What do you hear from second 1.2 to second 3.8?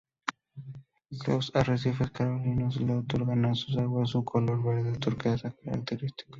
Los arrecifes coralinos le otorgan a sus